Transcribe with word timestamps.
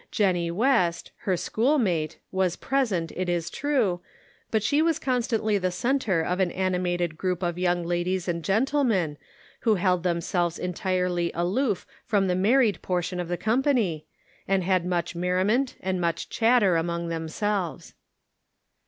Jennie 0.09 0.49
West, 0.49 1.11
her 1.27 1.37
schoolmate, 1.37 2.17
was 2.31 2.55
present 2.55 3.11
it 3.15 3.29
is 3.29 3.51
true, 3.51 4.01
but 4.49 4.63
she 4.63 4.81
was 4.81 4.97
constantly 4.97 5.59
the 5.59 5.69
centre 5.69 6.23
of 6.23 6.39
an 6.39 6.49
animated 6.53 7.19
group 7.19 7.43
of 7.43 7.59
young 7.59 7.83
ladies 7.83 8.27
and 8.27 8.43
gentlemen 8.43 9.15
who 9.59 9.75
held 9.75 10.01
themselves 10.01 10.57
en 10.59 10.73
tirely 10.73 11.31
aloof 11.35 11.85
from 12.03 12.25
the 12.25 12.33
married 12.33 12.81
portion 12.81 13.19
of 13.19 13.27
the 13.27 13.37
company, 13.37 14.07
and 14.47 14.63
had 14.63 14.87
much 14.87 15.13
merriment 15.15 15.75
and 15.81 16.01
much 16.01 16.29
chatter 16.29 16.77
among 16.77 17.09
themselves. 17.09 17.93